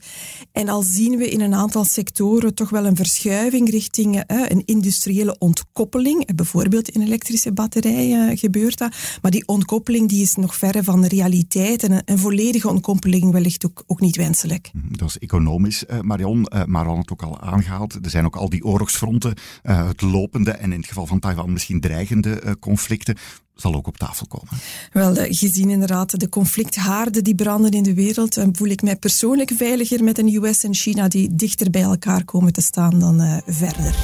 En 0.51 0.69
al 0.69 0.81
zien 0.81 1.17
we 1.17 1.29
in 1.29 1.41
een 1.41 1.53
aantal 1.53 1.83
sectoren 1.83 2.53
toch 2.53 2.69
wel 2.69 2.85
een 2.85 2.95
verschuiving 2.95 3.69
richting 3.69 4.23
een 4.27 4.62
industriële 4.65 5.35
ontkoppeling. 5.37 6.35
Bijvoorbeeld 6.35 6.89
in 6.89 7.01
elektrische 7.01 7.53
batterijen 7.53 8.37
gebeurt 8.37 8.77
dat. 8.77 8.95
Maar 9.21 9.31
die 9.31 9.47
ontkoppeling 9.47 10.09
die 10.09 10.21
is 10.21 10.35
nog 10.35 10.55
verre 10.55 10.83
van 10.83 11.01
de 11.01 11.07
realiteit. 11.07 11.83
En 11.83 12.01
een, 12.05 12.17
volledige 12.17 12.69
ontkoppeling 12.69 13.31
wellicht 13.31 13.65
ook, 13.65 13.83
ook 13.87 13.99
niet 13.99 14.15
wenselijk. 14.15 14.69
Mhm, 14.73 14.93
dat 14.93 15.09
is 15.09 15.17
economisch, 15.17 15.83
Marion. 16.01 16.41
maar 16.49 16.65
we 16.65 16.75
hadden 16.75 16.97
het 16.97 17.11
ook 17.11 17.21
al 17.21 17.41
aangehaald. 17.41 17.93
Er 17.93 18.09
zijn 18.09 18.25
ook 18.25 18.35
al 18.35 18.49
die 18.49 18.63
oorlogsfronten, 18.63 19.33
het 19.61 20.01
lopende 20.01 20.51
en 20.51 20.71
in 20.71 20.79
het 20.79 20.87
geval 20.87 21.05
van 21.05 21.19
Taiwan 21.19 21.51
misschien 21.51 21.79
dreigende 21.79 22.57
conflicten 22.59 23.17
zal 23.55 23.73
ook 23.73 23.87
op 23.87 23.97
tafel 23.97 24.27
komen. 24.27 24.47
Wel, 24.91 25.15
eh, 25.15 25.37
gezien 25.37 25.69
inderdaad 25.69 26.19
de 26.19 26.29
conflicthaarden 26.29 27.23
die 27.23 27.35
branden 27.35 27.71
in 27.71 27.83
de 27.83 27.93
wereld, 27.93 28.37
eh, 28.37 28.47
voel 28.51 28.67
ik 28.67 28.81
mij 28.81 28.95
persoonlijk 28.95 29.51
veiliger 29.57 30.03
met 30.03 30.17
een 30.17 30.33
US 30.33 30.63
en 30.63 30.73
China 30.73 31.07
die 31.07 31.35
dichter 31.35 31.69
bij 31.69 31.81
elkaar 31.81 32.23
komen 32.25 32.53
te 32.53 32.61
staan 32.61 32.99
dan 32.99 33.21
uh, 33.21 33.37
verder. 33.45 33.95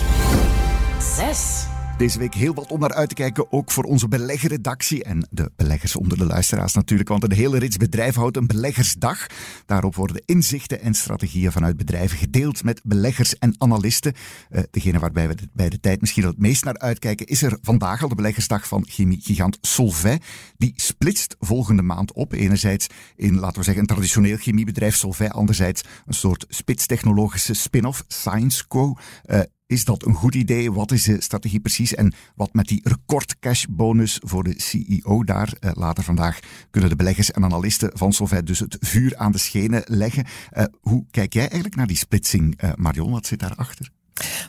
6. 1.17 1.78
Deze 1.99 2.19
week 2.19 2.33
heel 2.33 2.53
wat 2.53 2.71
om 2.71 2.79
naar 2.79 2.93
uit 2.93 3.09
te 3.09 3.15
kijken, 3.15 3.51
ook 3.51 3.71
voor 3.71 3.83
onze 3.83 4.07
beleggerredactie 4.07 5.03
en 5.03 5.27
de 5.29 5.51
beleggers 5.55 5.95
onder 5.95 6.17
de 6.17 6.25
luisteraars 6.25 6.73
natuurlijk. 6.73 7.09
Want 7.09 7.23
een 7.23 7.31
hele 7.31 7.59
rits 7.59 7.77
bedrijven 7.77 8.19
houdt 8.19 8.37
een 8.37 8.47
beleggersdag. 8.47 9.27
Daarop 9.65 9.95
worden 9.95 10.21
inzichten 10.25 10.81
en 10.81 10.93
strategieën 10.93 11.51
vanuit 11.51 11.77
bedrijven 11.77 12.17
gedeeld 12.17 12.63
met 12.63 12.81
beleggers 12.83 13.37
en 13.37 13.55
analisten. 13.57 14.13
Uh, 14.49 14.61
degene 14.71 14.99
waarbij 14.99 15.27
we 15.27 15.35
bij 15.53 15.69
de 15.69 15.79
tijd 15.79 16.01
misschien 16.01 16.25
het 16.25 16.39
meest 16.39 16.63
naar 16.63 16.77
uitkijken, 16.77 17.25
is 17.25 17.41
er 17.41 17.57
vandaag 17.61 18.03
al 18.03 18.09
de 18.09 18.15
beleggersdag 18.15 18.67
van 18.67 18.85
chemiegigant 18.87 19.57
Solvay. 19.61 20.19
Die 20.57 20.73
splitst 20.75 21.35
volgende 21.39 21.81
maand 21.81 22.13
op. 22.13 22.33
Enerzijds 22.33 22.87
in, 23.15 23.39
laten 23.39 23.57
we 23.57 23.63
zeggen, 23.63 23.81
een 23.81 23.89
traditioneel 23.89 24.37
chemiebedrijf 24.37 24.95
Solvay. 24.95 25.27
Anderzijds 25.27 25.83
een 26.05 26.13
soort 26.13 26.45
spitstechnologische 26.47 27.53
spin-off, 27.53 28.03
ScienceCo. 28.07 28.95
Uh, 29.25 29.39
is 29.69 29.85
dat 29.85 30.05
een 30.05 30.13
goed 30.13 30.35
idee? 30.35 30.71
Wat 30.71 30.91
is 30.91 31.03
de 31.03 31.21
strategie 31.21 31.59
precies? 31.59 31.95
En 31.95 32.13
wat 32.35 32.53
met 32.53 32.67
die 32.67 32.81
record 32.83 33.39
cash 33.39 33.65
bonus 33.69 34.19
voor 34.23 34.43
de 34.43 34.53
CEO 34.57 35.23
daar? 35.23 35.53
Uh, 35.59 35.71
later 35.73 36.03
vandaag 36.03 36.39
kunnen 36.69 36.89
de 36.89 36.95
beleggers 36.95 37.31
en 37.31 37.43
analisten 37.43 37.91
van 37.93 38.13
Solvay 38.13 38.43
dus 38.43 38.59
het 38.59 38.77
vuur 38.79 39.17
aan 39.17 39.31
de 39.31 39.37
schenen 39.37 39.83
leggen. 39.85 40.25
Uh, 40.53 40.63
hoe 40.81 41.05
kijk 41.11 41.33
jij 41.33 41.41
eigenlijk 41.41 41.75
naar 41.75 41.87
die 41.87 41.97
splitsing, 41.97 42.63
uh, 42.63 42.71
Marion? 42.75 43.11
Wat 43.11 43.25
zit 43.25 43.39
daarachter? 43.39 43.89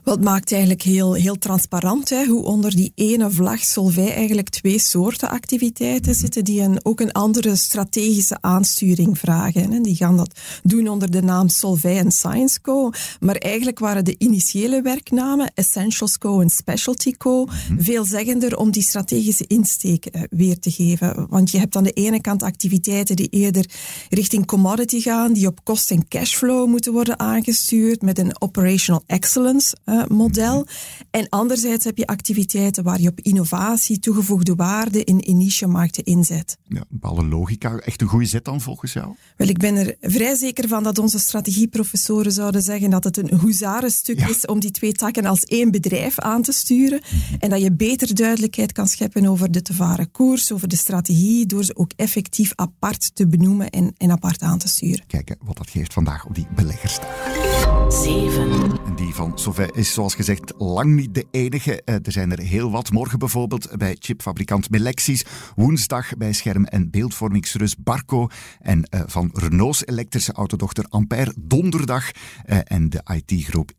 Wel, 0.04 0.14
het 0.14 0.24
maakt 0.24 0.52
eigenlijk 0.52 0.82
heel, 0.82 1.12
heel 1.12 1.38
transparant 1.38 2.08
hè, 2.08 2.24
hoe 2.24 2.44
onder 2.44 2.76
die 2.76 2.92
ene 2.94 3.30
vlag 3.30 3.58
Solvay 3.60 4.08
eigenlijk 4.08 4.48
twee 4.48 4.78
soorten 4.78 5.28
activiteiten 5.30 6.14
zitten 6.14 6.44
die 6.44 6.60
een, 6.60 6.80
ook 6.82 7.00
een 7.00 7.12
andere 7.12 7.56
strategische 7.56 8.38
aansturing 8.40 9.18
vragen. 9.18 9.72
Hè. 9.72 9.80
Die 9.80 9.96
gaan 9.96 10.16
dat 10.16 10.40
doen 10.62 10.88
onder 10.88 11.10
de 11.10 11.22
naam 11.22 11.48
Solvay 11.48 11.96
en 11.96 12.10
Science 12.10 12.60
Co. 12.60 12.90
Maar 13.20 13.34
eigenlijk 13.36 13.78
waren 13.78 14.04
de 14.04 14.14
initiële 14.18 14.82
werknamen 14.82 15.52
Essentials 15.54 16.18
Co 16.18 16.40
en 16.40 16.50
Specialty 16.50 17.12
Co 17.12 17.44
mhm. 17.44 17.82
veelzeggender 17.82 18.56
om 18.56 18.70
die 18.70 18.82
strategische 18.82 19.44
insteek 19.46 20.06
eh, 20.06 20.22
weer 20.30 20.58
te 20.58 20.70
geven. 20.70 21.26
Want 21.28 21.50
je 21.50 21.58
hebt 21.58 21.76
aan 21.76 21.84
de 21.84 21.92
ene 21.92 22.20
kant 22.20 22.42
activiteiten 22.42 23.16
die 23.16 23.28
eerder 23.28 23.64
richting 24.08 24.46
commodity 24.46 25.00
gaan, 25.00 25.32
die 25.32 25.46
op 25.46 25.64
kost 25.64 25.90
en 25.90 26.08
cashflow 26.08 26.68
moeten 26.68 26.92
worden 26.92 27.18
aangestuurd 27.18 28.02
met 28.02 28.18
een 28.18 28.40
operational 28.40 29.02
excellence 29.06 29.59
model. 30.08 30.66
En 31.10 31.28
anderzijds 31.28 31.84
heb 31.84 31.96
je 31.96 32.06
activiteiten 32.06 32.84
waar 32.84 33.00
je 33.00 33.08
op 33.08 33.20
innovatie, 33.20 33.98
toegevoegde 33.98 34.54
waarde 34.54 35.04
in, 35.04 35.20
in 35.20 35.36
niche-markten 35.36 36.04
inzet. 36.04 36.56
Ja, 36.68 36.78
een 36.78 36.86
bepaalde 36.88 37.24
logica. 37.24 37.76
Echt 37.76 38.00
een 38.00 38.08
goede 38.08 38.26
zet 38.26 38.44
dan 38.44 38.60
volgens 38.60 38.92
jou? 38.92 39.14
Wel, 39.36 39.48
ik 39.48 39.58
ben 39.58 39.76
er 39.76 39.96
vrij 40.00 40.34
zeker 40.34 40.68
van 40.68 40.82
dat 40.82 40.98
onze 40.98 41.18
strategieprofessoren 41.18 42.32
zouden 42.32 42.62
zeggen 42.62 42.90
dat 42.90 43.04
het 43.04 43.16
een 43.16 43.38
hoezarenstuk 43.38 44.20
is 44.20 44.46
om 44.46 44.60
die 44.60 44.70
twee 44.70 44.92
takken 44.92 45.24
als 45.24 45.44
één 45.44 45.70
bedrijf 45.70 46.18
aan 46.18 46.42
te 46.42 46.52
sturen. 46.52 47.00
Mhm. 47.00 47.34
En 47.38 47.50
dat 47.50 47.60
je 47.60 47.72
beter 47.72 48.14
duidelijkheid 48.14 48.72
kan 48.72 48.86
scheppen 48.86 49.26
over 49.26 49.50
de 49.50 49.62
te 49.62 49.74
varen 49.74 50.10
koers, 50.10 50.52
over 50.52 50.68
de 50.68 50.76
strategie, 50.76 51.46
door 51.46 51.64
ze 51.64 51.76
ook 51.76 51.92
effectief 51.96 52.52
apart 52.54 53.14
te 53.14 53.26
benoemen 53.26 53.70
en, 53.70 53.94
en 53.96 54.10
apart 54.10 54.42
aan 54.42 54.58
te 54.58 54.68
sturen. 54.68 55.06
Kijken 55.06 55.36
wat 55.44 55.56
dat 55.56 55.70
geeft 55.70 55.92
vandaag 55.92 56.26
op 56.26 56.34
die 56.34 56.46
beleggers. 56.54 56.98
7. 57.88 58.39
Van 59.20 59.38
Solvay 59.38 59.70
is 59.72 59.92
zoals 59.92 60.14
gezegd 60.14 60.52
lang 60.58 60.94
niet 60.94 61.14
de 61.14 61.26
enige. 61.30 61.82
Eh, 61.82 61.94
er 61.94 62.12
zijn 62.12 62.32
er 62.32 62.38
heel 62.38 62.70
wat. 62.70 62.90
Morgen 62.90 63.18
bijvoorbeeld 63.18 63.76
bij 63.76 63.96
chipfabrikant 63.98 64.70
Melexis. 64.70 65.24
Woensdag 65.56 66.16
bij 66.16 66.32
scherm- 66.32 66.64
en 66.64 66.90
beeldvormingsrus 66.90 67.76
Barco. 67.76 68.28
En 68.60 68.88
uh, 68.94 69.00
van 69.06 69.30
Renault's 69.32 69.86
elektrische 69.86 70.32
autodochter 70.32 70.84
Ampère 70.88 71.34
donderdag. 71.40 72.10
Uh, 72.46 72.58
en 72.64 72.90
de 72.90 73.00
IT-groep 73.14 73.70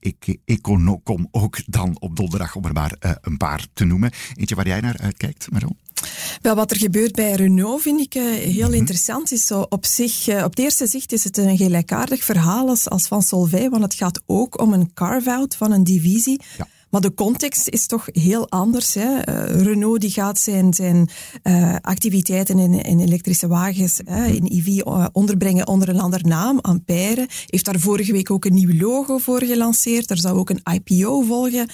Econocom 0.46 1.28
ook 1.32 1.58
dan 1.66 2.00
op 2.00 2.16
donderdag, 2.16 2.56
om 2.56 2.66
er 2.66 2.74
maar 2.74 2.96
een 3.22 3.38
paar 3.38 3.68
te 3.74 3.86
noemen. 3.86 4.12
Eentje 4.36 4.56
waar 4.56 4.68
jij 4.68 4.80
naar 4.80 4.98
uitkijkt, 4.98 5.52
Maron? 5.52 5.91
Wel, 6.42 6.56
wat 6.56 6.72
er 6.72 6.78
gebeurt 6.78 7.12
bij 7.12 7.32
Renault 7.32 7.82
vind 7.82 8.00
ik 8.00 8.16
uh, 8.16 8.24
heel 8.34 8.68
mhm. 8.68 8.78
interessant. 8.78 9.32
Is 9.32 9.46
zo 9.46 9.66
op, 9.70 9.86
zich, 9.86 10.28
uh, 10.28 10.44
op 10.44 10.50
het 10.50 10.60
eerste 10.60 10.88
zicht 10.88 11.12
is 11.12 11.24
het 11.24 11.38
een 11.38 11.58
gelijkaardig 11.58 12.24
verhaal 12.24 12.68
als, 12.68 12.90
als 12.90 13.08
van 13.08 13.22
Solvay, 13.22 13.70
want 13.70 13.84
het 13.84 13.94
gaat 13.94 14.22
ook 14.26 14.62
om 14.62 14.74
een 14.74 14.94
carve-out 14.94 15.56
van 15.56 15.72
een 15.72 15.84
divisie. 15.84 16.42
Ja. 16.58 16.68
Maar 16.92 17.02
de 17.02 17.14
context 17.14 17.68
is 17.68 17.86
toch 17.86 18.08
heel 18.12 18.50
anders. 18.50 18.94
Hè. 18.94 19.30
Uh, 19.30 19.62
Renault 19.62 20.02
die 20.02 20.10
gaat 20.10 20.40
zijn, 20.40 20.74
zijn 20.74 21.10
uh, 21.44 21.76
activiteiten 21.82 22.60
in, 22.60 22.74
in, 22.74 23.00
elektrische 23.00 23.48
wagens, 23.48 24.00
in 24.00 24.46
EV, 24.46 24.68
uh, 24.68 25.06
onderbrengen 25.12 25.68
onder 25.68 25.90
een 25.90 26.00
ander 26.00 26.28
naam, 26.28 26.60
Ampère. 26.60 27.28
Heeft 27.46 27.66
daar 27.66 27.80
vorige 27.80 28.12
week 28.12 28.32
ook 28.32 28.46
een 28.46 28.54
nieuw 28.54 28.80
logo 28.80 29.18
voor 29.18 29.44
gelanceerd. 29.44 30.10
Er 30.10 30.18
zou 30.18 30.38
ook 30.38 30.50
een 30.50 30.62
IPO 30.74 31.22
volgen 31.22 31.70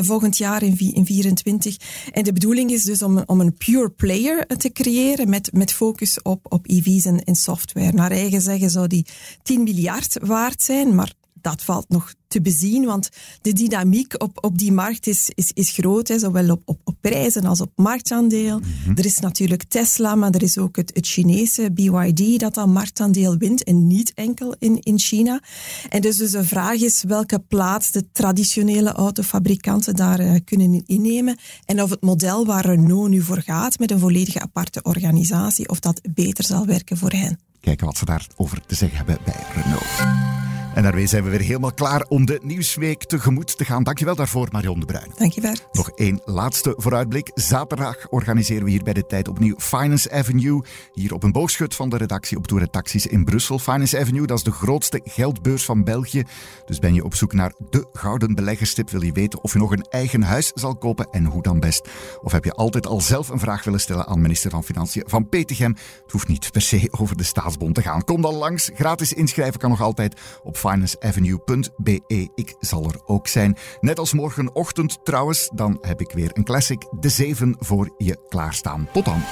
volgend 0.00 0.36
jaar 0.36 0.62
in 0.62 0.74
2024. 0.74 1.76
En 2.12 2.24
de 2.24 2.32
bedoeling 2.32 2.70
is 2.70 2.82
dus 2.82 3.02
om, 3.02 3.22
om 3.26 3.40
een 3.40 3.56
pure 3.56 3.90
player 3.90 4.46
te 4.46 4.72
creëren 4.72 5.28
met, 5.28 5.52
met 5.52 5.72
focus 5.72 6.22
op, 6.22 6.46
op 6.48 6.66
EV's 6.68 7.04
en, 7.04 7.24
en 7.24 7.34
software. 7.34 7.92
Naar 7.92 8.10
eigen 8.10 8.40
zeggen 8.40 8.70
zou 8.70 8.86
die 8.86 9.06
10 9.42 9.62
miljard 9.62 10.18
waard 10.22 10.62
zijn, 10.62 10.94
maar 10.94 11.12
dat 11.46 11.62
valt 11.62 11.88
nog 11.88 12.14
te 12.28 12.40
bezien, 12.40 12.84
want 12.84 13.08
de 13.40 13.52
dynamiek 13.52 14.22
op, 14.22 14.44
op 14.44 14.58
die 14.58 14.72
markt 14.72 15.06
is, 15.06 15.30
is, 15.34 15.50
is 15.54 15.70
groot, 15.70 16.08
hè, 16.08 16.18
zowel 16.18 16.50
op, 16.50 16.62
op, 16.64 16.80
op 16.84 16.96
prijzen 17.00 17.44
als 17.44 17.60
op 17.60 17.72
marktaandeel. 17.76 18.58
Mhm. 18.58 18.98
Er 18.98 19.04
is 19.04 19.18
natuurlijk 19.18 19.64
Tesla, 19.64 20.14
maar 20.14 20.30
er 20.30 20.42
is 20.42 20.58
ook 20.58 20.76
het, 20.76 20.90
het 20.94 21.06
Chinese 21.06 21.72
BYD 21.72 22.40
dat 22.40 22.54
dat 22.54 22.66
marktaandeel 22.66 23.36
wint 23.36 23.64
en 23.64 23.86
niet 23.86 24.12
enkel 24.14 24.54
in, 24.58 24.80
in 24.80 24.98
China. 24.98 25.40
En 25.88 26.00
dus, 26.00 26.16
dus 26.16 26.30
de 26.30 26.44
vraag 26.44 26.80
is 26.80 27.02
welke 27.02 27.38
plaats 27.38 27.90
de 27.90 28.10
traditionele 28.12 28.92
autofabrikanten 28.92 29.96
daar 29.96 30.20
uh, 30.20 30.34
kunnen 30.44 30.82
innemen 30.86 31.38
en 31.64 31.82
of 31.82 31.90
het 31.90 32.02
model 32.02 32.46
waar 32.46 32.66
Renault 32.66 33.08
nu 33.08 33.22
voor 33.22 33.42
gaat 33.42 33.78
met 33.78 33.90
een 33.90 33.98
volledige 33.98 34.40
aparte 34.40 34.82
organisatie, 34.82 35.68
of 35.68 35.80
dat 35.80 36.00
beter 36.14 36.44
zal 36.44 36.66
werken 36.66 36.96
voor 36.96 37.12
hen. 37.12 37.38
Kijken 37.60 37.86
wat 37.86 37.96
ze 37.96 38.04
daarover 38.04 38.66
te 38.66 38.74
zeggen 38.74 38.96
hebben 38.96 39.18
bij 39.24 39.42
Renault. 39.54 40.45
En 40.76 40.82
daarmee 40.82 41.06
zijn 41.06 41.24
we 41.24 41.30
weer 41.30 41.40
helemaal 41.40 41.72
klaar 41.72 42.04
om 42.08 42.26
de 42.26 42.40
Nieuwsweek 42.42 43.04
tegemoet 43.04 43.56
te 43.56 43.64
gaan. 43.64 43.82
Dankjewel 43.82 44.14
daarvoor, 44.14 44.48
Marion 44.52 44.80
de 44.80 44.86
Bruin. 44.86 45.10
Dankjewel. 45.16 45.54
Nog 45.72 45.90
één 45.90 46.20
laatste 46.24 46.74
vooruitblik. 46.76 47.30
Zaterdag 47.34 48.06
organiseren 48.10 48.64
we 48.64 48.70
hier 48.70 48.82
bij 48.82 48.92
de 48.92 49.06
tijd 49.06 49.28
opnieuw 49.28 49.54
Finance 49.58 50.10
Avenue. 50.10 50.64
Hier 50.92 51.14
op 51.14 51.22
een 51.22 51.32
boogschut 51.32 51.74
van 51.74 51.88
de 51.88 51.96
redactie 51.96 52.36
op 52.36 52.46
Tour 52.46 52.70
Taxis 52.70 53.06
in 53.06 53.24
Brussel. 53.24 53.58
Finance 53.58 53.98
Avenue, 53.98 54.26
dat 54.26 54.38
is 54.38 54.44
de 54.44 54.50
grootste 54.50 55.00
geldbeurs 55.04 55.64
van 55.64 55.84
België. 55.84 56.22
Dus 56.66 56.78
ben 56.78 56.94
je 56.94 57.04
op 57.04 57.14
zoek 57.14 57.32
naar 57.32 57.52
de 57.70 57.88
gouden 57.92 58.34
beleggerstip, 58.34 58.90
wil 58.90 59.02
je 59.02 59.12
weten 59.12 59.42
of 59.42 59.52
je 59.52 59.58
nog 59.58 59.72
een 59.72 59.86
eigen 59.90 60.22
huis 60.22 60.50
zal 60.54 60.76
kopen 60.76 61.08
en 61.10 61.24
hoe 61.24 61.42
dan 61.42 61.60
best. 61.60 61.88
Of 62.22 62.32
heb 62.32 62.44
je 62.44 62.52
altijd 62.52 62.86
al 62.86 63.00
zelf 63.00 63.28
een 63.28 63.38
vraag 63.38 63.64
willen 63.64 63.80
stellen 63.80 64.06
aan 64.06 64.20
minister 64.20 64.50
van 64.50 64.64
Financiën 64.64 65.04
van 65.06 65.28
Petegem? 65.28 65.76
Het 66.02 66.12
hoeft 66.12 66.28
niet 66.28 66.52
per 66.52 66.62
se 66.62 66.88
over 66.90 67.16
de 67.16 67.22
staatsbond 67.22 67.74
te 67.74 67.82
gaan. 67.82 68.04
Kom 68.04 68.20
dan 68.20 68.34
langs. 68.34 68.70
Gratis 68.74 69.12
inschrijven 69.12 69.60
kan 69.60 69.70
nog 69.70 69.80
altijd 69.80 70.20
op 70.42 70.56
financeavenue.be. 70.68 72.30
Ik 72.34 72.54
zal 72.60 72.84
er 72.84 73.00
ook 73.04 73.28
zijn. 73.28 73.56
Net 73.80 73.98
als 73.98 74.12
morgenochtend 74.12 75.04
trouwens, 75.04 75.50
dan 75.54 75.78
heb 75.80 76.00
ik 76.00 76.12
weer 76.12 76.30
een 76.32 76.44
classic, 76.44 76.86
De 77.00 77.08
Zeven, 77.08 77.56
voor 77.58 77.94
je 77.98 78.26
klaarstaan. 78.28 78.88
Tot 78.92 79.04
dan. 79.04 79.22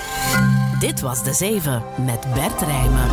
Dit 0.78 1.00
was 1.00 1.24
De 1.24 1.32
Zeven 1.32 1.82
met 2.04 2.26
Bert 2.34 2.60
Rijmen. 2.60 3.08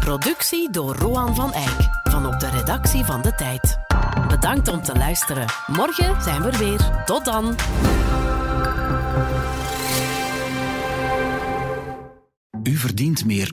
Productie 0.00 0.70
door 0.70 0.96
Roan 0.96 1.34
van 1.34 1.52
Eyck 1.52 1.88
van 2.10 2.26
op 2.26 2.40
de 2.40 2.50
redactie 2.50 3.04
van 3.04 3.22
De 3.22 3.34
Tijd. 3.34 3.78
Bedankt 4.28 4.68
om 4.68 4.82
te 4.82 4.94
luisteren. 4.94 5.46
Morgen 5.66 6.22
zijn 6.22 6.42
we 6.42 6.50
er 6.50 6.58
weer. 6.58 7.02
Tot 7.04 7.24
dan. 7.24 7.54
U 12.62 12.76
verdient 12.76 13.24
meer 13.24 13.52